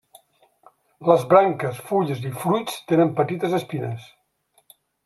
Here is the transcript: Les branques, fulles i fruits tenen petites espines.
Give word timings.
Les 1.09 1.25
branques, 1.35 1.67
fulles 1.91 2.25
i 2.31 2.35
fruits 2.47 2.81
tenen 2.93 3.17
petites 3.21 3.57
espines. 3.61 4.13